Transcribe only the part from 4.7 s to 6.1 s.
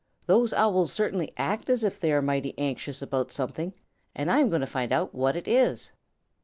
out what it is."